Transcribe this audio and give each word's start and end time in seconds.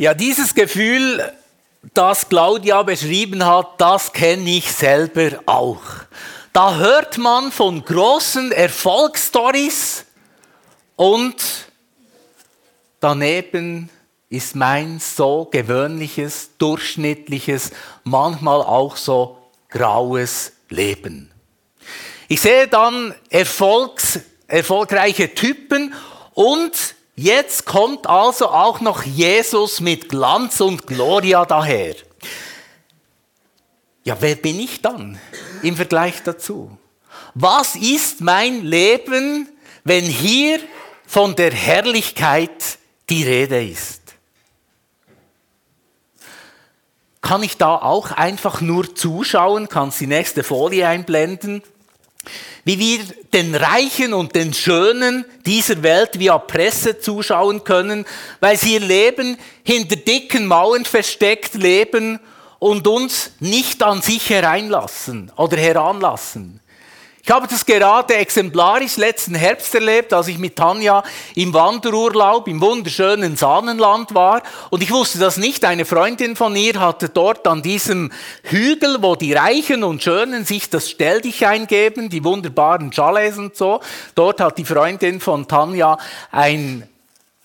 Ja, 0.00 0.14
dieses 0.14 0.54
Gefühl, 0.54 1.28
das 1.92 2.28
Claudia 2.28 2.84
beschrieben 2.84 3.44
hat, 3.44 3.80
das 3.80 4.12
kenne 4.12 4.48
ich 4.48 4.70
selber 4.70 5.40
auch. 5.44 5.82
Da 6.52 6.76
hört 6.76 7.18
man 7.18 7.50
von 7.50 7.84
großen 7.84 8.52
Erfolgsstories 8.52 10.04
und 10.94 11.34
daneben 13.00 13.90
ist 14.28 14.54
mein 14.54 15.00
so 15.00 15.48
gewöhnliches, 15.50 16.50
durchschnittliches, 16.58 17.72
manchmal 18.04 18.62
auch 18.62 18.96
so 18.96 19.50
graues 19.68 20.52
Leben. 20.68 21.28
Ich 22.28 22.40
sehe 22.40 22.68
dann 22.68 23.16
Erfolgs, 23.30 24.20
erfolgreiche 24.46 25.34
Typen 25.34 25.92
und 26.34 26.94
jetzt 27.18 27.66
kommt 27.66 28.06
also 28.06 28.48
auch 28.48 28.80
noch 28.80 29.02
Jesus 29.02 29.80
mit 29.80 30.08
Glanz 30.08 30.60
und 30.60 30.86
Gloria 30.86 31.44
daher. 31.44 31.94
Ja, 34.04 34.16
wer 34.20 34.36
bin 34.36 34.58
ich 34.60 34.80
dann 34.80 35.18
im 35.62 35.76
Vergleich 35.76 36.22
dazu? 36.22 36.78
Was 37.34 37.76
ist 37.76 38.20
mein 38.20 38.64
Leben, 38.64 39.48
wenn 39.84 40.04
hier 40.04 40.60
von 41.06 41.34
der 41.36 41.52
Herrlichkeit 41.52 42.78
die 43.10 43.24
Rede 43.24 43.62
ist? 43.62 44.02
Kann 47.20 47.42
ich 47.42 47.56
da 47.58 47.76
auch 47.76 48.12
einfach 48.12 48.60
nur 48.60 48.94
zuschauen? 48.94 49.68
Kannst 49.68 50.00
die 50.00 50.06
nächste 50.06 50.42
Folie 50.44 50.86
einblenden? 50.86 51.62
Wie 52.64 52.78
wir 52.78 53.00
den 53.32 53.54
Reichen 53.54 54.12
und 54.14 54.34
den 54.34 54.52
Schönen 54.52 55.24
dieser 55.46 55.82
Welt 55.82 56.18
via 56.18 56.38
Presse 56.38 56.98
zuschauen 56.98 57.64
können, 57.64 58.04
weil 58.40 58.56
sie 58.56 58.74
ihr 58.74 58.80
Leben 58.80 59.38
hinter 59.64 59.96
dicken 59.96 60.46
Mauern 60.46 60.84
versteckt 60.84 61.54
leben 61.54 62.20
und 62.58 62.86
uns 62.86 63.32
nicht 63.40 63.82
an 63.82 64.02
sich 64.02 64.30
hereinlassen 64.30 65.32
oder 65.36 65.56
heranlassen. 65.56 66.60
Ich 67.28 67.34
habe 67.34 67.46
das 67.46 67.66
gerade 67.66 68.14
exemplarisch 68.14 68.96
letzten 68.96 69.34
Herbst 69.34 69.74
erlebt, 69.74 70.14
als 70.14 70.28
ich 70.28 70.38
mit 70.38 70.56
Tanja 70.56 71.02
im 71.34 71.52
Wanderurlaub 71.52 72.48
im 72.48 72.62
wunderschönen 72.62 73.36
Sahnenland 73.36 74.14
war. 74.14 74.42
Und 74.70 74.82
ich 74.82 74.90
wusste 74.90 75.18
das 75.18 75.36
nicht. 75.36 75.62
Eine 75.66 75.84
Freundin 75.84 76.36
von 76.36 76.56
ihr 76.56 76.80
hatte 76.80 77.10
dort 77.10 77.46
an 77.46 77.60
diesem 77.60 78.10
Hügel, 78.44 79.02
wo 79.02 79.14
die 79.14 79.34
Reichen 79.34 79.84
und 79.84 80.02
Schönen 80.02 80.46
sich 80.46 80.70
das 80.70 80.88
Stelldich 80.88 81.46
eingeben, 81.46 82.08
die 82.08 82.24
wunderbaren 82.24 82.90
Chalets 82.92 83.36
und 83.36 83.54
so. 83.54 83.80
Dort 84.14 84.40
hat 84.40 84.56
die 84.56 84.64
Freundin 84.64 85.20
von 85.20 85.46
Tanja 85.46 85.98
ein 86.32 86.88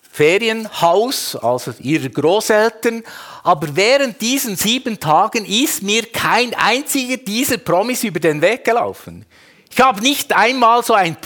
Ferienhaus, 0.10 1.36
also 1.36 1.74
ihrer 1.82 2.08
Großeltern. 2.08 3.04
Aber 3.44 3.76
während 3.76 4.22
diesen 4.22 4.56
sieben 4.56 5.02
Tagen 5.02 5.44
ist 5.44 5.84
mir 5.84 6.06
kein 6.06 6.54
einziger 6.54 7.18
dieser 7.18 7.58
Promis 7.58 8.06
über 8.06 8.22
den 8.22 8.42
Weg 8.42 8.64
gelaufen. 8.64 9.26
Ich 9.76 9.82
habe 9.82 10.02
nicht 10.02 10.34
einmal 10.34 10.84
so 10.84 10.94
ein 10.94 11.18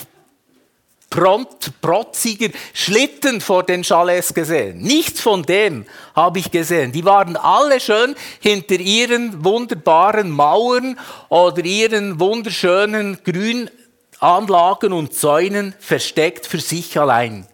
prompt, 1.10 1.82
protziger 1.82 2.48
Schlitten 2.74 3.42
vor 3.42 3.64
den 3.64 3.84
Chalets 3.84 4.34
gesehen. 4.34 4.80
Nichts 4.80 5.20
von 5.20 5.44
dem 5.44 5.86
habe 6.16 6.40
ich 6.40 6.50
gesehen. 6.50 6.94
Die 6.94 7.04
waren 7.04 7.36
alle 7.36 7.82
schön 7.82 8.16
hinter 8.40 8.76
ihren 8.76 9.44
wunderbaren 9.44 10.30
Mauern 10.30 10.98
oder 11.28 11.66
ihren 11.66 12.22
wunderschönen 12.22 13.20
Grünanlagen 13.26 14.94
und 14.94 15.14
Zäunen 15.14 15.76
versteckt 15.80 16.46
für 16.46 16.62
sich 16.62 16.98
allein. 16.98 17.46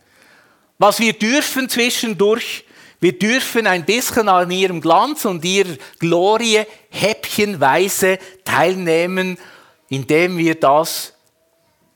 Was 0.78 1.00
wir 1.00 1.14
dürfen 1.14 1.70
zwischendurch, 1.70 2.66
wir 3.00 3.18
dürfen 3.18 3.66
ein 3.66 3.86
bisschen 3.86 4.30
an 4.30 4.52
ihrem 4.52 4.80
Glanz 4.80 5.26
und 5.26 5.44
ihrer 5.44 5.76
Glorie 5.98 6.62
häppchenweise 6.92 8.20
teilnehmen 8.46 9.40
indem 9.90 10.38
wir 10.38 10.60
das 10.60 11.14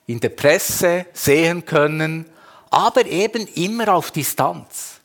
in 0.05 0.19
der 0.19 0.29
Presse 0.29 1.05
sehen 1.13 1.65
können, 1.65 2.25
aber 2.69 3.05
eben 3.05 3.47
immer 3.47 3.93
auf 3.93 4.11
Distanz. 4.11 4.99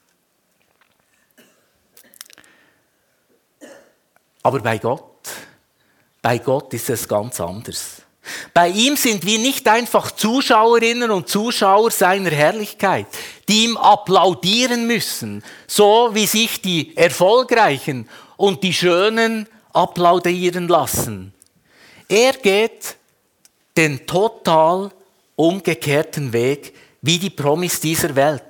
Aber 4.42 4.60
bei 4.60 4.78
Gott, 4.78 5.28
bei 6.20 6.38
Gott 6.38 6.72
ist 6.74 6.90
es 6.90 7.06
ganz 7.06 7.40
anders. 7.40 8.02
Bei 8.54 8.68
ihm 8.68 8.96
sind 8.96 9.24
wir 9.24 9.38
nicht 9.38 9.66
einfach 9.66 10.12
Zuschauerinnen 10.12 11.10
und 11.10 11.28
Zuschauer 11.28 11.90
seiner 11.90 12.30
Herrlichkeit, 12.30 13.06
die 13.48 13.64
ihm 13.64 13.76
applaudieren 13.76 14.86
müssen, 14.86 15.42
so 15.66 16.10
wie 16.12 16.26
sich 16.26 16.62
die 16.62 16.96
Erfolgreichen 16.96 18.08
und 18.36 18.62
die 18.62 18.72
Schönen 18.72 19.48
applaudieren 19.72 20.68
lassen. 20.68 21.34
Er 22.12 22.34
geht 22.34 22.96
den 23.74 24.06
total 24.06 24.90
umgekehrten 25.34 26.30
Weg 26.34 26.74
wie 27.00 27.18
die 27.18 27.30
Promis 27.30 27.80
dieser 27.80 28.14
Welt. 28.14 28.42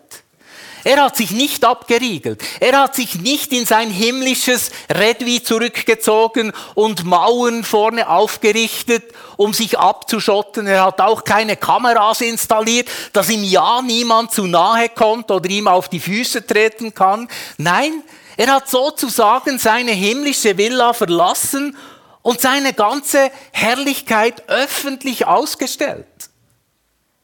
Er 0.82 1.04
hat 1.04 1.16
sich 1.16 1.30
nicht 1.30 1.64
abgeriegelt. 1.64 2.42
Er 2.58 2.80
hat 2.80 2.96
sich 2.96 3.14
nicht 3.20 3.52
in 3.52 3.64
sein 3.64 3.88
himmlisches 3.88 4.72
Redwi 4.92 5.44
zurückgezogen 5.44 6.52
und 6.74 7.04
Mauern 7.04 7.62
vorne 7.62 8.08
aufgerichtet, 8.08 9.04
um 9.36 9.54
sich 9.54 9.78
abzuschotten. 9.78 10.66
Er 10.66 10.86
hat 10.86 11.00
auch 11.00 11.22
keine 11.22 11.56
Kameras 11.56 12.20
installiert, 12.20 12.88
dass 13.12 13.30
ihm 13.30 13.44
ja 13.44 13.80
niemand 13.80 14.32
zu 14.32 14.48
nahe 14.48 14.88
kommt 14.88 15.30
oder 15.30 15.48
ihm 15.48 15.68
auf 15.68 15.88
die 15.88 16.00
Füße 16.00 16.44
treten 16.44 16.94
kann. 16.94 17.28
Nein, 17.58 18.02
er 18.36 18.54
hat 18.54 18.68
sozusagen 18.68 19.60
seine 19.60 19.92
himmlische 19.92 20.58
Villa 20.58 20.94
verlassen 20.94 21.76
und 22.22 22.40
seine 22.40 22.72
ganze 22.72 23.30
Herrlichkeit 23.52 24.48
öffentlich 24.48 25.26
ausgestellt. 25.26 26.06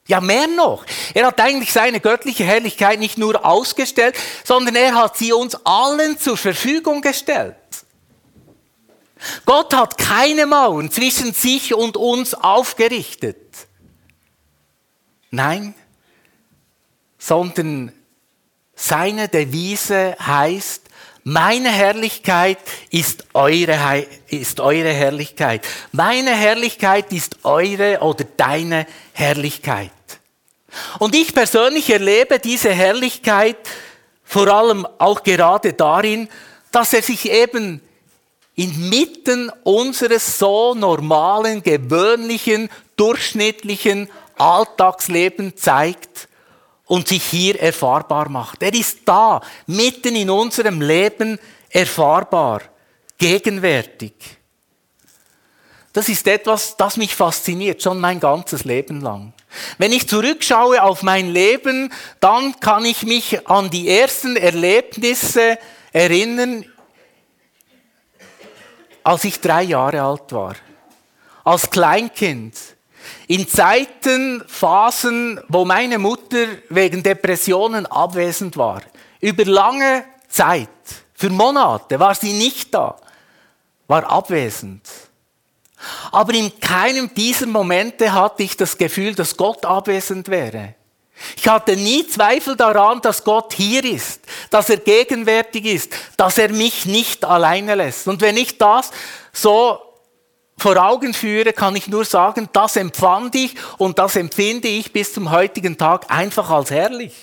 Ja, 0.08 0.20
mehr 0.20 0.46
noch. 0.48 0.86
Er 1.12 1.26
hat 1.26 1.40
eigentlich 1.40 1.72
seine 1.72 2.00
göttliche 2.00 2.42
Herrlichkeit 2.42 2.98
nicht 2.98 3.18
nur 3.18 3.44
ausgestellt, 3.44 4.16
sondern 4.42 4.74
er 4.74 4.94
hat 4.94 5.18
sie 5.18 5.32
uns 5.32 5.54
allen 5.66 6.18
zur 6.18 6.36
Verfügung 6.36 7.02
gestellt. 7.02 7.56
Gott 9.44 9.74
hat 9.74 9.98
keine 9.98 10.46
Mauern 10.46 10.90
zwischen 10.90 11.34
sich 11.34 11.74
und 11.74 11.96
uns 11.96 12.34
aufgerichtet. 12.34 13.36
Nein, 15.30 15.74
sondern 17.18 17.92
seine 18.74 19.28
Devise 19.28 20.16
heißt, 20.18 20.87
meine 21.24 21.70
Herrlichkeit 21.70 22.58
ist 22.90 23.24
eure, 23.34 24.06
ist 24.28 24.60
eure 24.60 24.92
Herrlichkeit. 24.92 25.66
Meine 25.92 26.30
Herrlichkeit 26.30 27.12
ist 27.12 27.44
eure 27.44 28.00
oder 28.00 28.24
deine 28.36 28.86
Herrlichkeit. 29.12 29.90
Und 30.98 31.14
ich 31.14 31.34
persönlich 31.34 31.90
erlebe 31.90 32.38
diese 32.38 32.72
Herrlichkeit 32.72 33.56
vor 34.24 34.48
allem 34.48 34.86
auch 34.98 35.22
gerade 35.22 35.72
darin, 35.72 36.28
dass 36.70 36.92
er 36.92 37.02
sich 37.02 37.30
eben 37.30 37.80
inmitten 38.54 39.50
unseres 39.62 40.38
so 40.38 40.74
normalen, 40.74 41.62
gewöhnlichen, 41.62 42.68
durchschnittlichen 42.96 44.10
Alltagslebens 44.36 45.56
zeigt 45.56 46.28
und 46.88 47.06
sich 47.06 47.22
hier 47.22 47.60
erfahrbar 47.60 48.28
macht. 48.28 48.62
Er 48.62 48.74
ist 48.74 49.00
da, 49.04 49.40
mitten 49.66 50.16
in 50.16 50.30
unserem 50.30 50.80
Leben 50.80 51.38
erfahrbar, 51.70 52.62
gegenwärtig. 53.16 54.14
Das 55.92 56.08
ist 56.08 56.26
etwas, 56.26 56.76
das 56.76 56.96
mich 56.96 57.14
fasziniert, 57.14 57.82
schon 57.82 58.00
mein 58.00 58.20
ganzes 58.20 58.64
Leben 58.64 59.00
lang. 59.00 59.32
Wenn 59.78 59.92
ich 59.92 60.08
zurückschaue 60.08 60.82
auf 60.82 61.02
mein 61.02 61.32
Leben, 61.32 61.92
dann 62.20 62.58
kann 62.60 62.84
ich 62.84 63.02
mich 63.02 63.48
an 63.48 63.70
die 63.70 63.88
ersten 63.88 64.36
Erlebnisse 64.36 65.58
erinnern, 65.92 66.64
als 69.02 69.24
ich 69.24 69.40
drei 69.40 69.62
Jahre 69.62 70.02
alt 70.02 70.32
war. 70.32 70.54
Als 71.44 71.70
Kleinkind 71.70 72.54
in 73.26 73.48
Zeiten, 73.48 74.42
Phasen, 74.46 75.40
wo 75.48 75.64
meine 75.64 75.98
Mutter 75.98 76.46
wegen 76.68 77.02
Depressionen 77.02 77.86
abwesend 77.86 78.56
war, 78.56 78.82
über 79.20 79.44
lange 79.44 80.04
Zeit, 80.28 80.68
für 81.14 81.30
Monate 81.30 81.98
war 81.98 82.14
sie 82.14 82.32
nicht 82.32 82.72
da, 82.74 82.96
war 83.86 84.10
abwesend. 84.10 84.82
Aber 86.10 86.34
in 86.34 86.58
keinem 86.60 87.12
dieser 87.14 87.46
Momente 87.46 88.12
hatte 88.12 88.42
ich 88.42 88.56
das 88.56 88.76
Gefühl, 88.76 89.14
dass 89.14 89.36
Gott 89.36 89.64
abwesend 89.64 90.28
wäre. 90.28 90.74
Ich 91.36 91.48
hatte 91.48 91.76
nie 91.76 92.06
Zweifel 92.06 92.56
daran, 92.56 93.00
dass 93.00 93.24
Gott 93.24 93.52
hier 93.52 93.84
ist, 93.84 94.20
dass 94.50 94.70
er 94.70 94.76
gegenwärtig 94.76 95.64
ist, 95.64 95.92
dass 96.16 96.38
er 96.38 96.50
mich 96.50 96.86
nicht 96.86 97.24
alleine 97.24 97.74
lässt. 97.74 98.06
Und 98.06 98.20
wenn 98.20 98.36
ich 98.36 98.58
das 98.58 98.90
so 99.32 99.80
vor 100.58 100.76
Augen 100.76 101.14
führe, 101.14 101.52
kann 101.52 101.76
ich 101.76 101.86
nur 101.86 102.04
sagen, 102.04 102.48
das 102.52 102.76
empfand 102.76 103.34
ich 103.36 103.54
und 103.78 103.98
das 103.98 104.16
empfinde 104.16 104.68
ich 104.68 104.92
bis 104.92 105.12
zum 105.12 105.30
heutigen 105.30 105.78
Tag 105.78 106.10
einfach 106.10 106.50
als 106.50 106.70
herrlich. 106.70 107.14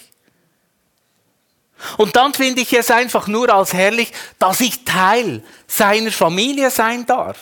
Und 1.98 2.16
dann 2.16 2.34
finde 2.34 2.62
ich 2.62 2.74
es 2.74 2.90
einfach 2.90 3.28
nur 3.28 3.54
als 3.54 3.74
herrlich, 3.74 4.12
dass 4.40 4.62
ich 4.62 4.86
Teil 4.86 5.44
seiner 5.68 6.12
Familie 6.12 6.72
sein 6.72 7.06
darf. 7.06 7.38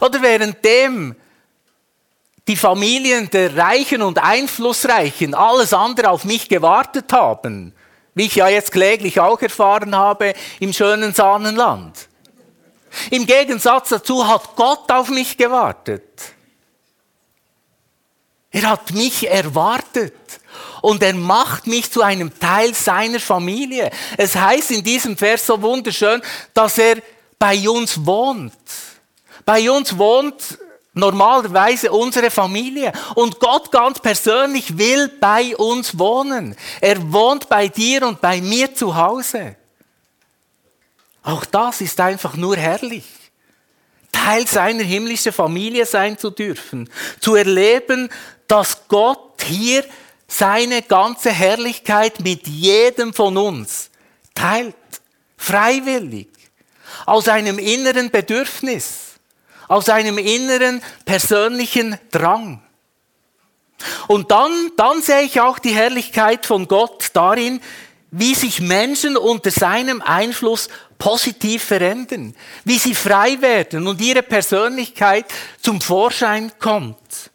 Oder 0.00 0.20
währenddem 0.20 1.16
die 2.46 2.56
Familien 2.56 3.30
der 3.30 3.56
Reichen 3.56 4.02
und 4.02 4.18
Einflussreichen 4.18 5.34
alles 5.34 5.72
andere 5.72 6.10
auf 6.10 6.24
mich 6.24 6.48
gewartet 6.48 7.12
haben, 7.12 7.74
wie 8.14 8.26
ich 8.26 8.36
ja 8.36 8.48
jetzt 8.48 8.72
kläglich 8.72 9.20
auch 9.20 9.40
erfahren 9.40 9.94
habe 9.94 10.34
im 10.60 10.72
schönen 10.72 11.14
Sahnenland. 11.14 12.07
Im 13.10 13.26
Gegensatz 13.26 13.90
dazu 13.90 14.26
hat 14.26 14.56
Gott 14.56 14.90
auf 14.90 15.08
mich 15.08 15.36
gewartet. 15.36 16.02
Er 18.50 18.70
hat 18.70 18.92
mich 18.92 19.28
erwartet 19.28 20.14
und 20.80 21.02
er 21.02 21.14
macht 21.14 21.66
mich 21.66 21.90
zu 21.90 22.02
einem 22.02 22.38
Teil 22.38 22.74
seiner 22.74 23.20
Familie. 23.20 23.90
Es 24.16 24.34
heißt 24.34 24.70
in 24.70 24.82
diesem 24.82 25.16
Vers 25.16 25.46
so 25.46 25.60
wunderschön, 25.60 26.22
dass 26.54 26.78
er 26.78 26.96
bei 27.38 27.68
uns 27.68 28.04
wohnt. 28.04 28.52
Bei 29.44 29.70
uns 29.70 29.96
wohnt 29.96 30.58
normalerweise 30.94 31.90
unsere 31.92 32.30
Familie. 32.30 32.92
Und 33.14 33.38
Gott 33.38 33.70
ganz 33.70 34.00
persönlich 34.00 34.76
will 34.76 35.08
bei 35.20 35.56
uns 35.56 35.98
wohnen. 35.98 36.56
Er 36.80 37.12
wohnt 37.12 37.48
bei 37.48 37.68
dir 37.68 38.06
und 38.06 38.20
bei 38.20 38.40
mir 38.40 38.74
zu 38.74 38.94
Hause. 38.94 39.56
Auch 41.28 41.44
das 41.44 41.82
ist 41.82 42.00
einfach 42.00 42.36
nur 42.36 42.56
herrlich. 42.56 43.04
Teil 44.10 44.46
seiner 44.46 44.82
himmlischen 44.82 45.32
Familie 45.32 45.84
sein 45.84 46.16
zu 46.16 46.30
dürfen. 46.30 46.88
Zu 47.20 47.34
erleben, 47.34 48.08
dass 48.46 48.88
Gott 48.88 49.42
hier 49.42 49.84
seine 50.26 50.80
ganze 50.80 51.30
Herrlichkeit 51.30 52.20
mit 52.20 52.46
jedem 52.48 53.12
von 53.12 53.36
uns 53.36 53.90
teilt. 54.34 54.74
Freiwillig. 55.36 56.28
Aus 57.04 57.28
einem 57.28 57.58
inneren 57.58 58.10
Bedürfnis 58.10 59.08
aus 59.68 59.90
einem 59.90 60.16
inneren 60.16 60.82
persönlichen 61.04 61.98
Drang. 62.10 62.62
Und 64.06 64.30
dann, 64.30 64.72
dann 64.78 65.02
sehe 65.02 65.22
ich 65.22 65.40
auch 65.42 65.58
die 65.58 65.74
Herrlichkeit 65.74 66.46
von 66.46 66.66
Gott 66.66 67.10
darin, 67.12 67.60
wie 68.10 68.34
sich 68.34 68.60
Menschen 68.60 69.16
unter 69.16 69.50
seinem 69.50 70.00
Einfluss 70.00 70.68
positiv 70.98 71.64
verändern, 71.64 72.34
wie 72.64 72.78
sie 72.78 72.94
frei 72.94 73.40
werden 73.40 73.86
und 73.86 74.00
ihre 74.00 74.22
Persönlichkeit 74.22 75.26
zum 75.60 75.80
Vorschein 75.80 76.50
kommt. 76.58 77.30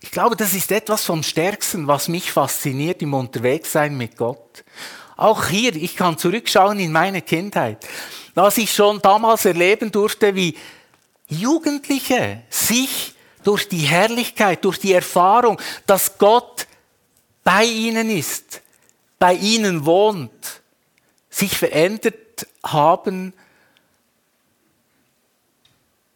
Ich 0.00 0.10
glaube, 0.10 0.36
das 0.36 0.54
ist 0.54 0.70
etwas 0.72 1.04
vom 1.04 1.22
Stärksten, 1.22 1.86
was 1.86 2.08
mich 2.08 2.32
fasziniert 2.32 3.02
im 3.02 3.14
Unterwegssein 3.14 3.96
mit 3.96 4.16
Gott. 4.16 4.64
Auch 5.16 5.46
hier, 5.46 5.74
ich 5.74 5.96
kann 5.96 6.18
zurückschauen 6.18 6.78
in 6.78 6.92
meine 6.92 7.22
Kindheit, 7.22 7.86
was 8.34 8.58
ich 8.58 8.72
schon 8.72 9.00
damals 9.00 9.44
erleben 9.44 9.90
durfte, 9.90 10.34
wie 10.34 10.56
Jugendliche 11.28 12.42
sich 12.50 13.15
durch 13.46 13.68
die 13.68 13.78
Herrlichkeit, 13.78 14.64
durch 14.64 14.78
die 14.78 14.92
Erfahrung, 14.92 15.60
dass 15.86 16.18
Gott 16.18 16.66
bei 17.44 17.64
ihnen 17.64 18.10
ist, 18.10 18.60
bei 19.20 19.34
ihnen 19.34 19.86
wohnt, 19.86 20.62
sich 21.30 21.56
verändert 21.56 22.48
haben, 22.64 23.32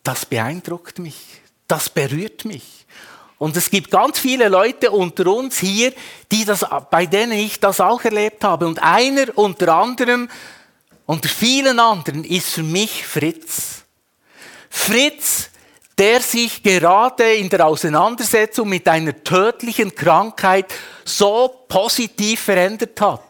das 0.03 0.27
beeindruckt 0.27 0.99
mich, 0.99 1.41
das 1.69 1.89
berührt 1.89 2.45
mich. 2.45 2.87
Und 3.39 3.57
es 3.57 3.71
gibt 3.71 3.91
ganz 3.93 4.19
viele 4.19 4.49
Leute 4.49 4.91
unter 4.91 5.27
uns 5.29 5.59
hier, 5.59 5.93
die 6.33 6.45
das, 6.45 6.67
bei 6.91 7.07
denen 7.07 7.33
ich 7.33 7.61
das 7.61 7.81
auch 7.81 8.03
erlebt 8.03 8.43
habe. 8.43 8.67
Und 8.67 8.83
einer 8.83 9.39
unter 9.39 9.75
anderem, 9.75 10.29
unter 11.07 11.29
vielen 11.29 11.79
anderen, 11.79 12.25
ist 12.25 12.51
für 12.51 12.63
mich 12.65 13.07
Fritz. 13.07 13.85
Fritz, 14.69 15.50
der 16.01 16.21
sich 16.21 16.63
gerade 16.63 17.35
in 17.35 17.51
der 17.51 17.67
Auseinandersetzung 17.67 18.71
mit 18.71 18.89
einer 18.89 19.23
tödlichen 19.23 19.95
Krankheit 19.95 20.65
so 21.05 21.67
positiv 21.69 22.41
verändert 22.41 22.99
hat 23.03 23.21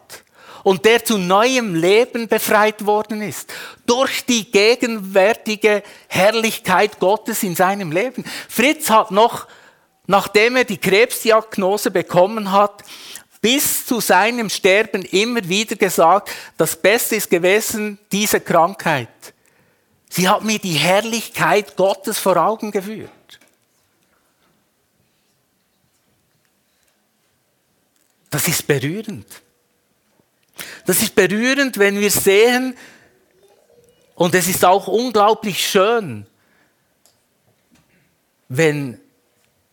und 0.63 0.85
der 0.85 1.03
zu 1.03 1.17
neuem 1.17 1.75
Leben 1.75 2.29
befreit 2.29 2.85
worden 2.85 3.21
ist 3.21 3.53
durch 3.85 4.25
die 4.25 4.49
gegenwärtige 4.49 5.83
Herrlichkeit 6.07 6.97
Gottes 6.99 7.43
in 7.43 7.57
seinem 7.57 7.91
Leben. 7.91 8.23
Fritz 8.47 8.89
hat 8.89 9.11
noch 9.11 9.47
nachdem 10.07 10.55
er 10.55 10.63
die 10.63 10.77
Krebsdiagnose 10.77 11.91
bekommen 11.91 12.51
hat, 12.51 12.83
bis 13.41 13.85
zu 13.85 13.99
seinem 13.99 14.49
Sterben 14.49 15.03
immer 15.03 15.47
wieder 15.47 15.75
gesagt, 15.75 16.29
das 16.57 16.75
Beste 16.75 17.15
ist 17.17 17.29
gewesen, 17.29 17.99
diese 18.11 18.39
Krankheit. 18.39 19.30
Sie 20.13 20.27
hat 20.27 20.43
mir 20.43 20.59
die 20.59 20.73
Herrlichkeit 20.73 21.77
Gottes 21.77 22.19
vor 22.19 22.35
Augen 22.35 22.71
geführt. 22.71 23.39
Das 28.29 28.45
ist 28.49 28.67
berührend. 28.67 29.25
Das 30.85 31.01
ist 31.01 31.15
berührend, 31.15 31.77
wenn 31.77 31.97
wir 31.97 32.11
sehen, 32.11 32.75
und 34.15 34.35
es 34.35 34.49
ist 34.49 34.65
auch 34.65 34.87
unglaublich 34.87 35.65
schön, 35.65 36.27
wenn 38.49 38.99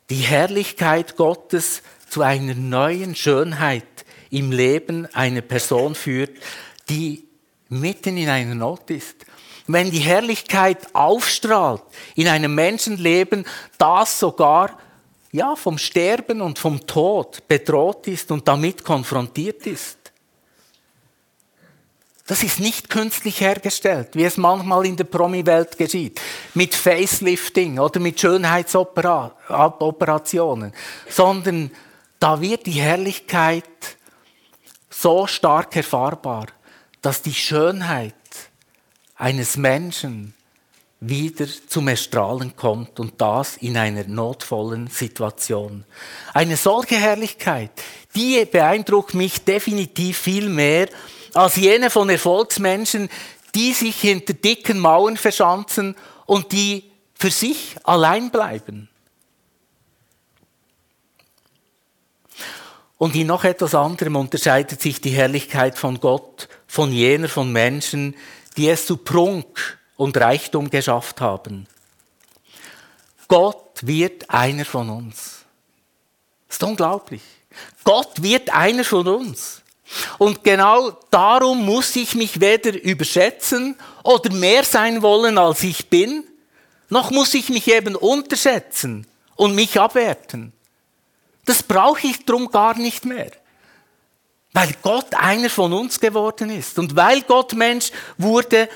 die 0.08 0.20
Herrlichkeit 0.20 1.16
Gottes 1.16 1.82
zu 2.08 2.22
einer 2.22 2.54
neuen 2.54 3.16
Schönheit 3.16 3.84
im 4.30 4.52
Leben 4.52 5.12
einer 5.14 5.40
Person 5.40 5.96
führt, 5.96 6.30
die 6.88 7.26
mitten 7.68 8.16
in 8.16 8.28
einer 8.28 8.54
Not 8.54 8.88
ist. 8.90 9.26
Wenn 9.68 9.90
die 9.90 10.00
Herrlichkeit 10.00 10.94
aufstrahlt 10.94 11.82
in 12.14 12.26
einem 12.26 12.54
Menschenleben, 12.54 13.44
das 13.78 14.18
sogar 14.18 14.76
ja, 15.30 15.54
vom 15.56 15.76
Sterben 15.78 16.40
und 16.40 16.58
vom 16.58 16.86
Tod 16.86 17.46
bedroht 17.46 18.08
ist 18.08 18.30
und 18.30 18.48
damit 18.48 18.82
konfrontiert 18.82 19.66
ist. 19.66 19.98
Das 22.26 22.42
ist 22.42 22.60
nicht 22.60 22.88
künstlich 22.90 23.40
hergestellt, 23.40 24.08
wie 24.12 24.24
es 24.24 24.36
manchmal 24.36 24.84
in 24.84 24.96
der 24.96 25.04
Promi-Welt 25.04 25.78
geschieht, 25.78 26.20
mit 26.52 26.74
Facelifting 26.74 27.78
oder 27.78 28.00
mit 28.00 28.20
Schönheitsoperationen, 28.20 30.74
sondern 31.08 31.70
da 32.20 32.40
wird 32.40 32.66
die 32.66 32.72
Herrlichkeit 32.72 33.64
so 34.90 35.26
stark 35.26 35.74
erfahrbar, 35.76 36.48
dass 37.00 37.22
die 37.22 37.32
Schönheit 37.32 38.14
eines 39.18 39.56
Menschen 39.56 40.32
wieder 41.00 41.46
zum 41.68 41.88
Erstrahlen 41.88 42.56
kommt 42.56 42.98
und 42.98 43.20
das 43.20 43.56
in 43.58 43.76
einer 43.76 44.04
notvollen 44.04 44.88
Situation. 44.88 45.84
Eine 46.34 46.56
solche 46.56 46.96
Herrlichkeit, 46.96 47.70
die 48.16 48.44
beeindruckt 48.44 49.14
mich 49.14 49.44
definitiv 49.44 50.18
viel 50.18 50.48
mehr 50.48 50.88
als 51.34 51.56
jene 51.56 51.90
von 51.90 52.08
Erfolgsmenschen, 52.08 53.08
die 53.54 53.72
sich 53.72 54.00
hinter 54.00 54.32
dicken 54.32 54.78
Mauern 54.78 55.16
verschanzen 55.16 55.94
und 56.26 56.52
die 56.52 56.90
für 57.14 57.30
sich 57.30 57.76
allein 57.84 58.30
bleiben. 58.30 58.88
Und 62.96 63.14
in 63.14 63.28
noch 63.28 63.44
etwas 63.44 63.76
anderem 63.76 64.16
unterscheidet 64.16 64.82
sich 64.82 65.00
die 65.00 65.10
Herrlichkeit 65.10 65.78
von 65.78 66.00
Gott 66.00 66.48
von 66.68 66.92
jener 66.92 67.28
von 67.28 67.50
Menschen, 67.50 68.14
die 68.58 68.68
es 68.68 68.86
zu 68.86 68.96
Prunk 68.96 69.78
und 69.96 70.16
Reichtum 70.16 70.68
geschafft 70.68 71.20
haben. 71.20 71.66
Gott 73.28 73.78
wird 73.82 74.28
einer 74.28 74.64
von 74.64 74.90
uns. 74.90 75.44
Das 76.48 76.56
ist 76.56 76.62
unglaublich. 76.64 77.22
Gott 77.84 78.20
wird 78.20 78.50
einer 78.50 78.84
von 78.84 79.06
uns. 79.06 79.62
Und 80.18 80.42
genau 80.42 80.90
darum 81.10 81.64
muss 81.64 81.94
ich 81.96 82.14
mich 82.14 82.40
weder 82.40 82.74
überschätzen 82.82 83.76
oder 84.02 84.32
mehr 84.32 84.64
sein 84.64 85.02
wollen, 85.02 85.38
als 85.38 85.62
ich 85.62 85.88
bin, 85.88 86.24
noch 86.90 87.10
muss 87.10 87.34
ich 87.34 87.48
mich 87.48 87.68
eben 87.68 87.94
unterschätzen 87.94 89.06
und 89.36 89.54
mich 89.54 89.78
abwerten. 89.78 90.52
Das 91.44 91.62
brauche 91.62 92.06
ich 92.06 92.24
drum 92.24 92.50
gar 92.50 92.76
nicht 92.76 93.04
mehr. 93.04 93.30
Weil 94.58 94.74
Gott 94.82 95.14
einer 95.14 95.50
von 95.50 95.72
uns 95.72 96.00
geworden 96.00 96.50
ist. 96.50 96.80
Und 96.80 96.96
weil 96.96 97.22
Gott 97.22 97.52
Mensch 97.52 97.92
wurde, 98.16 98.68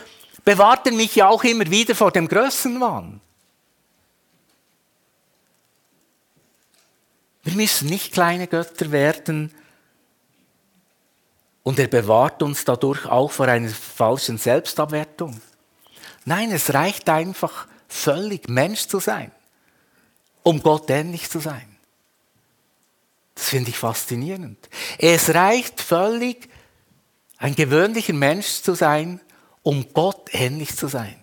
bewahrt 0.44 0.86
er 0.86 0.92
mich 0.92 1.16
ja 1.16 1.28
auch 1.28 1.42
immer 1.42 1.68
wieder 1.68 1.96
vor 1.96 2.12
dem 2.12 2.28
Größenwahn. 2.28 3.20
Wir 7.42 7.54
müssen 7.54 7.88
nicht 7.88 8.12
kleine 8.12 8.46
Götter 8.46 8.92
werden, 8.92 9.52
und 11.64 11.78
er 11.78 11.86
bewahrt 11.86 12.42
uns 12.42 12.64
dadurch 12.64 13.06
auch 13.06 13.30
vor 13.30 13.46
einer 13.46 13.68
falschen 13.68 14.38
Selbstabwertung. 14.38 15.40
Nein, 16.24 16.50
es 16.50 16.74
reicht 16.74 17.08
einfach 17.08 17.66
völlig 17.88 18.48
Mensch 18.48 18.86
zu 18.86 19.00
sein, 19.00 19.30
um 20.42 20.62
Gott 20.62 20.90
ähnlich 20.90 21.30
zu 21.30 21.40
sein. 21.40 21.71
Das 23.34 23.48
finde 23.48 23.70
ich 23.70 23.78
faszinierend. 23.78 24.68
Es 24.98 25.34
reicht 25.34 25.80
völlig, 25.80 26.48
ein 27.38 27.54
gewöhnlicher 27.54 28.12
Mensch 28.12 28.62
zu 28.62 28.74
sein, 28.74 29.20
um 29.62 29.92
Gott 29.92 30.28
ähnlich 30.32 30.76
zu 30.76 30.88
sein. 30.88 31.22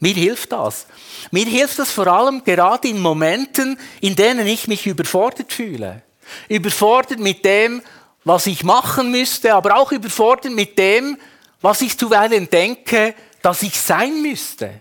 Mir 0.00 0.14
hilft 0.14 0.52
das. 0.52 0.86
Mir 1.30 1.44
hilft 1.44 1.78
das 1.78 1.92
vor 1.92 2.06
allem 2.06 2.42
gerade 2.42 2.88
in 2.88 3.00
Momenten, 3.00 3.78
in 4.00 4.16
denen 4.16 4.46
ich 4.46 4.66
mich 4.66 4.86
überfordert 4.86 5.52
fühle. 5.52 6.02
Überfordert 6.48 7.20
mit 7.20 7.44
dem, 7.44 7.82
was 8.24 8.46
ich 8.46 8.64
machen 8.64 9.10
müsste, 9.10 9.54
aber 9.54 9.76
auch 9.76 9.92
überfordert 9.92 10.52
mit 10.52 10.78
dem, 10.78 11.18
was 11.60 11.82
ich 11.82 11.98
zuweilen 11.98 12.48
denke, 12.48 13.14
dass 13.42 13.62
ich 13.62 13.78
sein 13.78 14.22
müsste. 14.22 14.80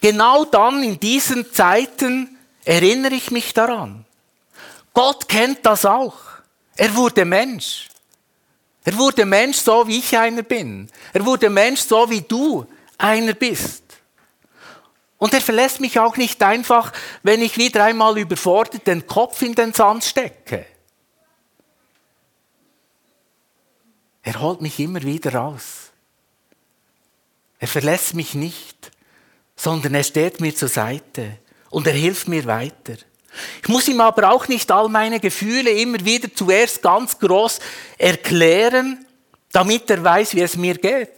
Genau 0.00 0.44
dann, 0.44 0.82
in 0.82 1.00
diesen 1.00 1.52
Zeiten, 1.52 2.38
erinnere 2.64 3.14
ich 3.14 3.30
mich 3.30 3.54
daran. 3.54 4.04
Gott 4.92 5.28
kennt 5.28 5.64
das 5.64 5.84
auch. 5.84 6.16
Er 6.76 6.94
wurde 6.94 7.24
Mensch. 7.24 7.88
Er 8.84 8.96
wurde 8.96 9.24
Mensch 9.24 9.58
so, 9.58 9.86
wie 9.88 9.98
ich 9.98 10.16
einer 10.16 10.42
bin. 10.42 10.90
Er 11.12 11.24
wurde 11.24 11.50
Mensch 11.50 11.80
so, 11.80 12.08
wie 12.08 12.20
du 12.20 12.66
einer 12.98 13.34
bist. 13.34 13.82
Und 15.18 15.32
er 15.32 15.40
verlässt 15.40 15.80
mich 15.80 15.98
auch 15.98 16.16
nicht 16.16 16.42
einfach, 16.42 16.92
wenn 17.22 17.40
ich 17.42 17.56
wieder 17.56 17.84
einmal 17.84 18.18
überfordert 18.18 18.86
den 18.86 19.06
Kopf 19.06 19.42
in 19.42 19.54
den 19.54 19.72
Sand 19.72 20.04
stecke. 20.04 20.66
Er 24.22 24.40
holt 24.40 24.60
mich 24.60 24.78
immer 24.78 25.02
wieder 25.02 25.34
raus. 25.34 25.90
Er 27.58 27.68
verlässt 27.68 28.14
mich 28.14 28.34
nicht, 28.34 28.75
sondern 29.56 29.94
er 29.94 30.04
steht 30.04 30.40
mir 30.40 30.54
zur 30.54 30.68
Seite 30.68 31.38
und 31.70 31.86
er 31.86 31.94
hilft 31.94 32.28
mir 32.28 32.44
weiter. 32.44 32.96
Ich 33.62 33.68
muss 33.68 33.88
ihm 33.88 34.00
aber 34.00 34.30
auch 34.30 34.48
nicht 34.48 34.70
all 34.70 34.88
meine 34.88 35.20
Gefühle 35.20 35.70
immer 35.70 36.04
wieder 36.04 36.32
zuerst 36.34 36.82
ganz 36.82 37.18
groß 37.18 37.58
erklären, 37.98 39.04
damit 39.52 39.90
er 39.90 40.02
weiß, 40.02 40.34
wie 40.34 40.42
es 40.42 40.56
mir 40.56 40.74
geht. 40.74 41.10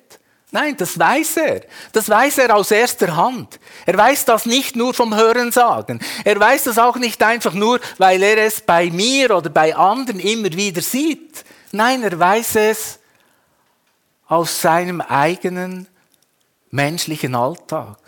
Nein, 0.50 0.76
das 0.76 0.98
weiß 0.98 1.36
er. 1.36 1.60
Das 1.92 2.08
weiß 2.08 2.38
er 2.38 2.56
aus 2.56 2.70
erster 2.70 3.14
Hand. 3.14 3.60
Er 3.84 3.98
weiß 3.98 4.24
das 4.24 4.46
nicht 4.46 4.76
nur 4.76 4.94
vom 4.94 5.14
Hörensagen. 5.14 6.00
Er 6.24 6.40
weiß 6.40 6.64
das 6.64 6.78
auch 6.78 6.96
nicht 6.96 7.22
einfach 7.22 7.52
nur, 7.52 7.80
weil 7.98 8.22
er 8.22 8.38
es 8.38 8.62
bei 8.62 8.90
mir 8.90 9.36
oder 9.36 9.50
bei 9.50 9.76
anderen 9.76 10.20
immer 10.20 10.50
wieder 10.52 10.80
sieht. 10.80 11.44
Nein, 11.70 12.02
er 12.02 12.18
weiß 12.18 12.56
es 12.56 12.98
aus 14.26 14.62
seinem 14.62 15.02
eigenen 15.02 15.86
menschlichen 16.70 17.34
Alltag. 17.34 17.98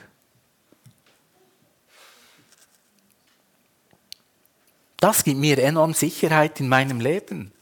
Das 5.01 5.25
gibt 5.25 5.39
mir 5.39 5.59
enorm 5.59 5.95
Sicherheit 5.95 6.61
in 6.61 6.69
meinem 6.69 7.01
Leben. 7.01 7.53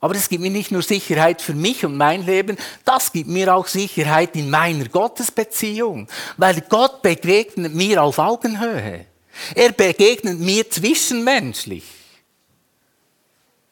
Aber 0.00 0.14
es 0.14 0.28
gibt 0.28 0.42
mir 0.42 0.50
nicht 0.50 0.70
nur 0.70 0.82
Sicherheit 0.82 1.42
für 1.42 1.54
mich 1.54 1.84
und 1.84 1.96
mein 1.96 2.24
Leben, 2.24 2.56
das 2.84 3.10
gibt 3.12 3.28
mir 3.28 3.54
auch 3.54 3.66
Sicherheit 3.66 4.36
in 4.36 4.50
meiner 4.50 4.88
Gottesbeziehung, 4.88 6.06
weil 6.36 6.60
Gott 6.60 7.02
begegnet 7.02 7.74
mir 7.74 8.02
auf 8.02 8.18
Augenhöhe. 8.18 9.06
Er 9.54 9.72
begegnet 9.72 10.38
mir 10.38 10.70
zwischenmenschlich. 10.70 11.84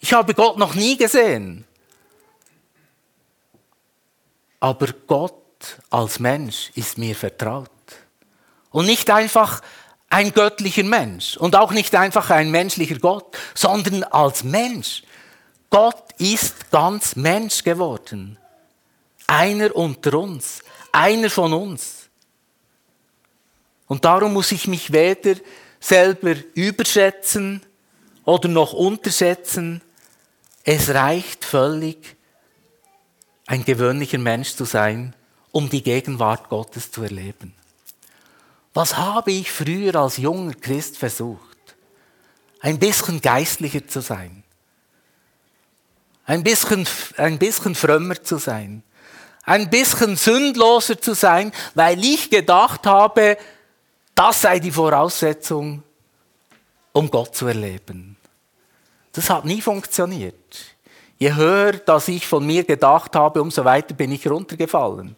Ich 0.00 0.12
habe 0.12 0.34
Gott 0.34 0.58
noch 0.58 0.74
nie 0.74 0.96
gesehen. 0.96 1.64
Aber 4.60 4.88
Gott 5.06 5.34
als 5.90 6.18
Mensch 6.18 6.70
ist 6.74 6.98
mir 6.98 7.14
vertraut. 7.14 7.70
Und 8.70 8.86
nicht 8.86 9.08
einfach 9.10 9.62
ein 10.10 10.32
göttlicher 10.32 10.84
Mensch 10.84 11.36
und 11.36 11.56
auch 11.56 11.72
nicht 11.72 11.94
einfach 11.94 12.30
ein 12.30 12.50
menschlicher 12.50 12.98
Gott, 12.98 13.36
sondern 13.54 14.04
als 14.04 14.44
Mensch. 14.44 15.02
Gott 15.70 16.12
ist 16.18 16.70
ganz 16.70 17.16
Mensch 17.16 17.64
geworden. 17.64 18.38
Einer 19.26 19.74
unter 19.74 20.18
uns, 20.18 20.60
einer 20.92 21.30
von 21.30 21.52
uns. 21.52 22.08
Und 23.86 24.04
darum 24.04 24.34
muss 24.34 24.52
ich 24.52 24.66
mich 24.68 24.92
weder 24.92 25.34
selber 25.80 26.34
überschätzen 26.54 27.62
oder 28.24 28.48
noch 28.48 28.72
unterschätzen. 28.72 29.82
Es 30.62 30.90
reicht 30.90 31.44
völlig, 31.44 32.16
ein 33.46 33.64
gewöhnlicher 33.64 34.18
Mensch 34.18 34.54
zu 34.54 34.64
sein, 34.64 35.14
um 35.52 35.68
die 35.68 35.82
Gegenwart 35.82 36.48
Gottes 36.48 36.90
zu 36.90 37.02
erleben. 37.02 37.54
Was 38.74 38.96
habe 38.96 39.30
ich 39.30 39.52
früher 39.52 39.94
als 39.94 40.16
junger 40.16 40.54
Christ 40.54 40.98
versucht? 40.98 41.40
Ein 42.60 42.80
bisschen 42.80 43.20
geistlicher 43.20 43.86
zu 43.86 44.00
sein. 44.00 44.42
Ein 46.26 46.42
bisschen, 46.42 46.86
ein 47.16 47.38
bisschen 47.38 47.76
frömmer 47.76 48.20
zu 48.22 48.38
sein. 48.38 48.82
Ein 49.44 49.70
bisschen 49.70 50.16
sündloser 50.16 51.00
zu 51.00 51.14
sein, 51.14 51.52
weil 51.74 52.02
ich 52.02 52.30
gedacht 52.30 52.86
habe, 52.86 53.36
das 54.14 54.42
sei 54.42 54.58
die 54.58 54.70
Voraussetzung, 54.70 55.82
um 56.92 57.10
Gott 57.10 57.36
zu 57.36 57.46
erleben. 57.46 58.16
Das 59.12 59.30
hat 59.30 59.44
nie 59.44 59.60
funktioniert. 59.60 60.74
Je 61.18 61.34
höher, 61.34 61.74
dass 61.74 62.08
ich 62.08 62.26
von 62.26 62.44
mir 62.44 62.64
gedacht 62.64 63.14
habe, 63.14 63.40
umso 63.40 63.64
weiter 63.64 63.94
bin 63.94 64.10
ich 64.10 64.28
runtergefallen. 64.28 65.14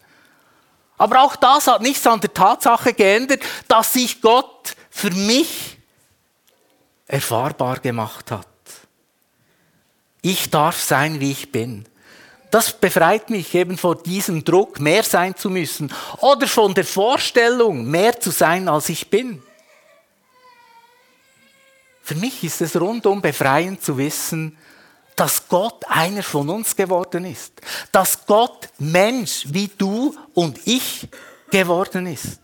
Aber 0.98 1.22
auch 1.22 1.36
das 1.36 1.66
hat 1.66 1.82
nichts 1.82 2.06
an 2.06 2.20
der 2.20 2.32
Tatsache 2.32 2.94
geändert, 2.94 3.42
dass 3.68 3.92
sich 3.92 4.20
Gott 4.20 4.74
für 4.90 5.10
mich 5.10 5.76
erfahrbar 7.06 7.78
gemacht 7.80 8.30
hat. 8.30 8.46
Ich 10.22 10.50
darf 10.50 10.80
sein, 10.80 11.20
wie 11.20 11.30
ich 11.30 11.52
bin. 11.52 11.86
Das 12.50 12.72
befreit 12.72 13.28
mich 13.28 13.54
eben 13.54 13.76
vor 13.76 13.96
diesem 13.96 14.44
Druck, 14.44 14.80
mehr 14.80 15.02
sein 15.02 15.36
zu 15.36 15.50
müssen 15.50 15.92
oder 16.20 16.46
von 16.46 16.74
der 16.74 16.84
Vorstellung, 16.84 17.84
mehr 17.84 18.18
zu 18.18 18.30
sein, 18.30 18.68
als 18.68 18.88
ich 18.88 19.10
bin. 19.10 19.42
Für 22.02 22.14
mich 22.14 22.44
ist 22.44 22.60
es 22.60 22.80
rundum 22.80 23.20
befreiend 23.20 23.82
zu 23.82 23.98
wissen, 23.98 24.56
dass 25.16 25.48
Gott 25.48 25.82
einer 25.88 26.22
von 26.22 26.48
uns 26.50 26.76
geworden 26.76 27.24
ist. 27.24 27.54
Dass 27.90 28.26
Gott 28.26 28.68
Mensch 28.78 29.46
wie 29.48 29.68
du 29.68 30.14
und 30.34 30.60
ich 30.66 31.08
geworden 31.50 32.06
ist. 32.06 32.40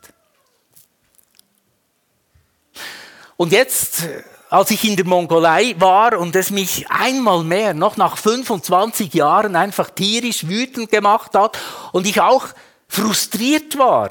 Und 3.36 3.52
jetzt, 3.52 4.04
als 4.48 4.70
ich 4.70 4.84
in 4.84 4.96
der 4.96 5.04
Mongolei 5.04 5.74
war 5.78 6.18
und 6.18 6.34
es 6.34 6.50
mich 6.50 6.88
einmal 6.88 7.44
mehr, 7.44 7.74
noch 7.74 7.96
nach 7.98 8.16
25 8.16 9.12
Jahren, 9.12 9.54
einfach 9.54 9.90
tierisch 9.90 10.46
wütend 10.46 10.90
gemacht 10.90 11.34
hat 11.34 11.58
und 11.92 12.06
ich 12.06 12.20
auch 12.20 12.46
frustriert 12.88 13.76
war, 13.76 14.10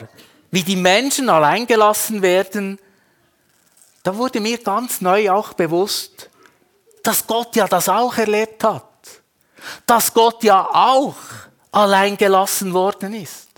wie 0.51 0.63
die 0.63 0.75
Menschen 0.75 1.29
alleingelassen 1.29 2.21
werden, 2.21 2.77
da 4.03 4.17
wurde 4.17 4.39
mir 4.39 4.57
ganz 4.57 5.01
neu 5.01 5.31
auch 5.31 5.53
bewusst, 5.53 6.30
dass 7.03 7.25
Gott 7.25 7.55
ja 7.55 7.67
das 7.67 7.89
auch 7.89 8.15
erlebt 8.17 8.63
hat. 8.63 8.86
Dass 9.86 10.13
Gott 10.13 10.43
ja 10.43 10.67
auch 10.72 11.15
allein 11.72 12.17
gelassen 12.17 12.74
worden 12.74 13.13
ist. 13.13 13.50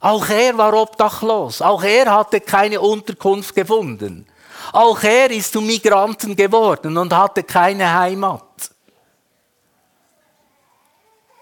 Auch 0.00 0.28
er 0.28 0.56
war 0.58 0.74
obdachlos. 0.74 1.62
Auch 1.62 1.82
er 1.82 2.12
hatte 2.12 2.40
keine 2.40 2.80
Unterkunft 2.80 3.54
gefunden. 3.54 4.26
Auch 4.72 5.02
er 5.02 5.30
ist 5.30 5.52
zum 5.52 5.66
Migranten 5.66 6.34
geworden 6.34 6.96
und 6.96 7.12
hatte 7.12 7.42
keine 7.42 7.92
Heimat. 7.92 8.42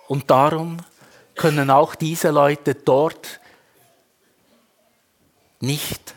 Und 0.09 0.31
darum 0.31 0.79
können 1.35 1.71
auch 1.71 1.95
diese 1.95 2.31
Leute 2.31 2.75
dort 2.75 3.41
nicht 5.61 6.15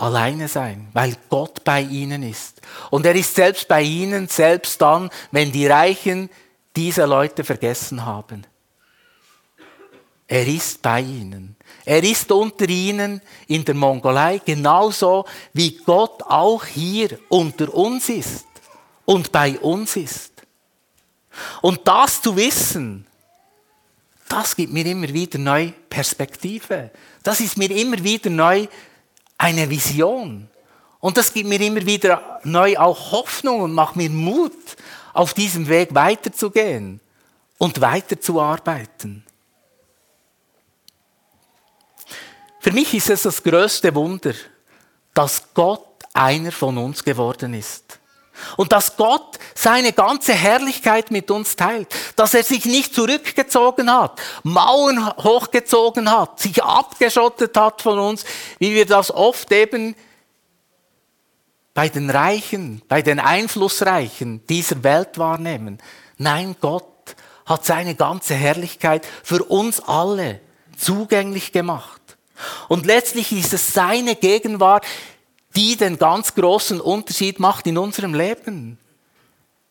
alleine 0.00 0.48
sein, 0.48 0.88
weil 0.92 1.16
Gott 1.28 1.62
bei 1.64 1.82
ihnen 1.82 2.22
ist. 2.22 2.60
Und 2.90 3.06
er 3.06 3.14
ist 3.14 3.34
selbst 3.34 3.68
bei 3.68 3.82
ihnen, 3.82 4.28
selbst 4.28 4.80
dann, 4.80 5.10
wenn 5.30 5.52
die 5.52 5.66
Reichen 5.66 6.30
diese 6.74 7.04
Leute 7.04 7.44
vergessen 7.44 8.04
haben. 8.04 8.46
Er 10.26 10.46
ist 10.46 10.80
bei 10.80 11.00
ihnen. 11.00 11.56
Er 11.84 12.02
ist 12.04 12.30
unter 12.30 12.68
ihnen 12.68 13.20
in 13.48 13.64
der 13.64 13.74
Mongolei 13.74 14.38
genauso 14.38 15.24
wie 15.52 15.76
Gott 15.76 16.22
auch 16.22 16.64
hier 16.64 17.18
unter 17.28 17.74
uns 17.74 18.08
ist 18.08 18.46
und 19.04 19.32
bei 19.32 19.58
uns 19.58 19.96
ist. 19.96 20.32
Und 21.60 21.80
das 21.86 22.22
zu 22.22 22.36
wissen, 22.36 23.06
das 24.28 24.54
gibt 24.54 24.72
mir 24.72 24.86
immer 24.86 25.12
wieder 25.12 25.38
neue 25.38 25.72
Perspektive. 25.88 26.92
Das 27.24 27.40
ist 27.40 27.56
mir 27.56 27.70
immer 27.72 28.02
wieder 28.02 28.30
neu 28.30 28.68
eine 29.40 29.70
Vision. 29.70 30.48
Und 31.00 31.16
das 31.16 31.32
gibt 31.32 31.48
mir 31.48 31.60
immer 31.60 31.84
wieder 31.86 32.40
neu 32.44 32.76
auch 32.76 33.12
Hoffnung 33.12 33.62
und 33.62 33.72
macht 33.72 33.96
mir 33.96 34.10
Mut, 34.10 34.52
auf 35.12 35.34
diesem 35.34 35.66
Weg 35.66 35.94
weiterzugehen 35.94 37.00
und 37.58 37.80
weiterzuarbeiten. 37.80 39.24
Für 42.60 42.70
mich 42.70 42.92
ist 42.94 43.10
es 43.10 43.22
das 43.22 43.42
größte 43.42 43.94
Wunder, 43.94 44.34
dass 45.14 45.42
Gott 45.54 45.86
einer 46.12 46.52
von 46.52 46.76
uns 46.76 47.02
geworden 47.02 47.54
ist. 47.54 47.98
Und 48.56 48.72
dass 48.72 48.96
Gott 48.96 49.38
seine 49.54 49.92
ganze 49.92 50.32
Herrlichkeit 50.32 51.10
mit 51.10 51.30
uns 51.30 51.56
teilt. 51.56 51.88
Dass 52.16 52.34
er 52.34 52.42
sich 52.42 52.64
nicht 52.64 52.94
zurückgezogen 52.94 53.92
hat, 53.92 54.20
Mauern 54.42 55.12
hochgezogen 55.18 56.10
hat, 56.10 56.40
sich 56.40 56.62
abgeschottet 56.62 57.56
hat 57.56 57.82
von 57.82 57.98
uns, 57.98 58.24
wie 58.60 58.74
wir 58.74 58.86
das 58.86 59.10
oft 59.10 59.50
eben 59.50 59.96
bei 61.74 61.88
den 61.88 62.10
Reichen, 62.10 62.82
bei 62.88 63.02
den 63.02 63.18
Einflussreichen 63.18 64.46
dieser 64.46 64.84
Welt 64.84 65.18
wahrnehmen. 65.18 65.78
Nein, 66.18 66.54
Gott 66.60 67.16
hat 67.46 67.64
seine 67.64 67.94
ganze 67.96 68.34
Herrlichkeit 68.34 69.06
für 69.24 69.42
uns 69.44 69.80
alle 69.80 70.40
zugänglich 70.76 71.52
gemacht. 71.52 72.00
Und 72.68 72.86
letztlich 72.86 73.32
ist 73.32 73.52
es 73.52 73.72
seine 73.72 74.14
Gegenwart, 74.14 74.84
die 75.56 75.76
den 75.76 75.98
ganz 75.98 76.34
großen 76.34 76.80
Unterschied 76.80 77.40
macht 77.40 77.66
in 77.66 77.78
unserem 77.78 78.14
Leben. 78.14 78.78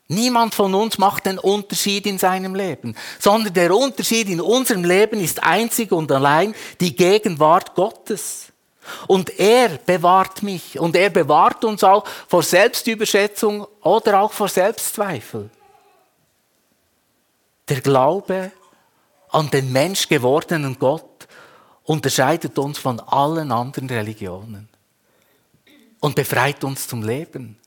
Niemand 0.08 0.55
von 0.55 0.74
uns 0.74 0.98
macht 0.98 1.27
den 1.27 1.38
Unterschied 1.38 2.08
in 2.08 2.17
seinem 2.17 2.55
Leben, 2.55 2.96
sondern 3.19 3.53
der 3.53 3.75
Unterschied 3.75 4.27
in 4.29 4.41
unserem 4.41 4.84
Leben 4.84 5.19
ist 5.19 5.43
einzig 5.43 5.91
und 5.91 6.12
allein 6.12 6.55
die 6.81 6.96
Gegenwart 6.96 7.75
Gottes. 7.75 8.49
Und 9.08 9.39
er 9.39 9.69
bewahrt 9.69 10.43
mich 10.43 10.79
und 10.79 10.96
er 10.96 11.10
bewahrt 11.10 11.63
uns 11.65 11.84
auch 11.84 12.05
vor 12.27 12.43
Selbstüberschätzung 12.43 13.67
oder 13.81 14.22
auch 14.22 14.31
vor 14.31 14.48
Selbstzweifel. 14.48 15.50
Der 17.67 17.81
Glaube 17.81 18.51
an 19.29 19.50
den 19.50 19.72
menschgewordenen 19.72 20.77
Gott 20.79 21.27
unterscheidet 21.84 22.58
uns 22.58 22.77
von 22.77 23.00
allen 23.00 23.51
anderen 23.51 23.89
Religionen 23.89 24.69
und 26.00 26.15
befreit 26.15 26.63
uns 26.63 26.88
zum 26.88 27.03
Leben. 27.03 27.58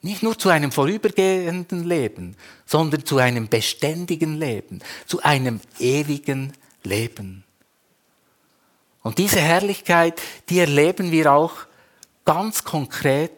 Nicht 0.00 0.22
nur 0.22 0.36
zu 0.36 0.48
einem 0.48 0.72
vorübergehenden 0.72 1.84
Leben, 1.84 2.36
sondern 2.66 3.04
zu 3.04 3.18
einem 3.18 3.48
beständigen 3.48 4.36
Leben, 4.36 4.80
zu 5.06 5.22
einem 5.22 5.60
ewigen 5.78 6.52
Leben. 6.82 7.44
Und 9.02 9.18
diese 9.18 9.40
Herrlichkeit, 9.40 10.20
die 10.48 10.60
erleben 10.60 11.10
wir 11.10 11.32
auch 11.32 11.52
ganz 12.24 12.64
konkret 12.64 13.32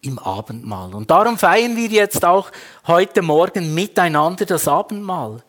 im 0.00 0.18
Abendmahl. 0.18 0.94
Und 0.94 1.10
darum 1.10 1.38
feiern 1.38 1.76
wir 1.76 1.88
jetzt 1.88 2.24
auch 2.24 2.50
heute 2.86 3.22
Morgen 3.22 3.74
miteinander 3.74 4.44
das 4.44 4.68
Abendmahl. 4.68 5.42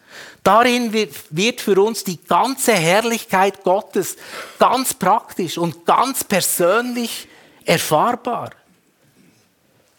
Darin 0.43 0.93
wird 0.93 1.61
für 1.61 1.81
uns 1.81 2.03
die 2.03 2.21
ganze 2.23 2.73
Herrlichkeit 2.73 3.63
Gottes 3.63 4.15
ganz 4.59 4.93
praktisch 4.93 5.57
und 5.57 5.85
ganz 5.85 6.23
persönlich 6.23 7.27
erfahrbar. 7.65 8.51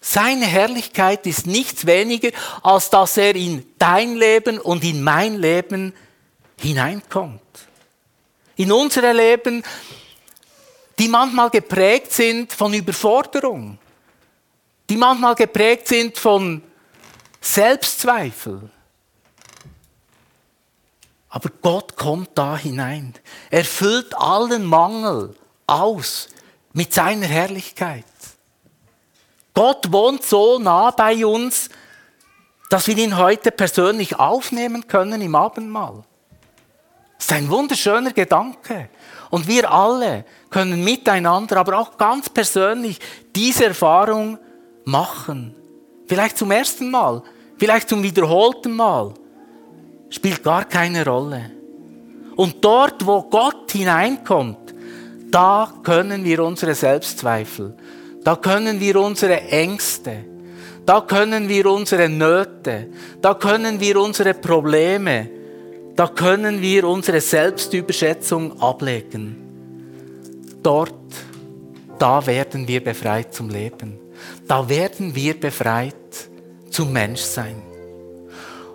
Seine 0.00 0.46
Herrlichkeit 0.46 1.26
ist 1.26 1.46
nichts 1.46 1.84
weniger, 1.84 2.30
als 2.62 2.90
dass 2.90 3.16
er 3.16 3.34
in 3.34 3.66
dein 3.78 4.14
Leben 4.14 4.58
und 4.58 4.84
in 4.84 5.02
mein 5.02 5.36
Leben 5.38 5.92
hineinkommt. 6.60 7.40
In 8.56 8.72
unsere 8.72 9.12
Leben, 9.12 9.62
die 10.98 11.08
manchmal 11.08 11.50
geprägt 11.50 12.12
sind 12.12 12.52
von 12.52 12.72
Überforderung, 12.72 13.78
die 14.88 14.96
manchmal 14.96 15.34
geprägt 15.34 15.88
sind 15.88 16.18
von 16.18 16.62
Selbstzweifel. 17.40 18.70
Aber 21.28 21.50
Gott 21.60 21.96
kommt 21.96 22.30
da 22.34 22.56
hinein. 22.56 23.14
Er 23.50 23.64
füllt 23.64 24.16
allen 24.16 24.64
Mangel 24.64 25.36
aus 25.66 26.28
mit 26.72 26.94
seiner 26.94 27.26
Herrlichkeit. 27.26 28.04
Gott 29.52 29.92
wohnt 29.92 30.22
so 30.22 30.58
nah 30.58 30.90
bei 30.90 31.26
uns, 31.26 31.68
dass 32.70 32.86
wir 32.86 32.96
ihn 32.96 33.16
heute 33.16 33.50
persönlich 33.50 34.18
aufnehmen 34.18 34.86
können 34.86 35.20
im 35.20 35.34
Abendmahl. 35.34 36.04
Ist 37.18 37.32
ein 37.32 37.48
wunderschöner 37.48 38.12
Gedanke. 38.12 38.90
Und 39.30 39.48
wir 39.48 39.70
alle 39.70 40.24
können 40.50 40.82
miteinander, 40.84 41.56
aber 41.56 41.78
auch 41.78 41.96
ganz 41.96 42.28
persönlich 42.28 42.98
diese 43.34 43.66
Erfahrung 43.66 44.38
machen. 44.84 45.54
Vielleicht 46.06 46.38
zum 46.38 46.50
ersten 46.50 46.90
Mal, 46.90 47.22
vielleicht 47.58 47.88
zum 47.88 48.02
wiederholten 48.02 48.72
Mal. 48.72 49.14
Spielt 50.08 50.42
gar 50.44 50.64
keine 50.64 51.04
Rolle. 51.04 51.50
Und 52.36 52.64
dort, 52.64 53.04
wo 53.04 53.22
Gott 53.22 53.72
hineinkommt, 53.72 54.74
da 55.30 55.72
können 55.82 56.24
wir 56.24 56.44
unsere 56.44 56.74
Selbstzweifel, 56.74 57.76
da 58.22 58.36
können 58.36 58.78
wir 58.78 59.00
unsere 59.00 59.40
Ängste, 59.42 60.24
da 60.84 61.00
können 61.00 61.48
wir 61.48 61.66
unsere 61.66 62.08
Nöte, 62.08 62.88
da 63.20 63.34
können 63.34 63.80
wir 63.80 64.00
unsere 64.00 64.34
Probleme, 64.34 65.28
da 65.96 66.06
können 66.06 66.60
wir 66.60 66.86
unsere 66.86 67.20
Selbstüberschätzung 67.20 68.60
ablegen. 68.60 69.36
Dort, 70.62 70.92
da 71.98 72.26
werden 72.26 72.68
wir 72.68 72.84
befreit 72.84 73.34
zum 73.34 73.48
Leben. 73.48 73.98
Da 74.46 74.68
werden 74.68 75.14
wir 75.14 75.40
befreit 75.40 75.94
zum 76.70 76.92
Menschsein. 76.92 77.62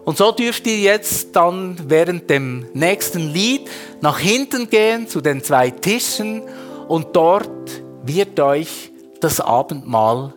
Und 0.04 0.18
so 0.18 0.32
dürft 0.32 0.66
ihr 0.66 0.80
jetzt 0.80 1.36
dann 1.36 1.78
während 1.88 2.30
dem 2.30 2.66
nächsten 2.74 3.32
Lied 3.32 3.70
nach 4.02 4.18
hinten 4.18 4.68
gehen 4.70 5.08
zu 5.08 5.22
den 5.22 5.44
zwei 5.44 5.70
Tischen 5.70 6.42
und 6.88 7.16
dort 7.16 7.84
wird 8.04 8.40
euch 8.40 8.92
das 9.20 9.40
Abendmahl 9.40 10.34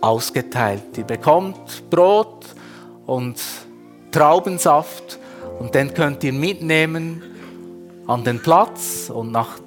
ausgeteilt. 0.00 0.96
Ihr 0.96 1.04
bekommt 1.04 1.90
Brot 1.90 2.46
und 3.06 3.36
Traubensaft 4.12 5.19
und 5.60 5.74
den 5.74 5.94
könnt 5.94 6.24
ihr 6.24 6.32
mitnehmen 6.32 7.22
an 8.06 8.24
den 8.24 8.42
Platz 8.42 9.10
und 9.14 9.30
nach 9.30 9.60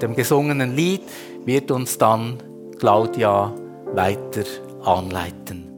dem 0.00 0.14
gesungenen 0.14 0.74
Lied 0.74 1.02
wird 1.44 1.70
uns 1.70 1.98
dann 1.98 2.38
Claudia 2.78 3.52
weiter 3.92 4.44
anleiten. 4.82 5.69